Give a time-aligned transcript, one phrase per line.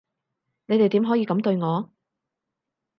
[0.65, 1.91] 你哋點可以噉對我？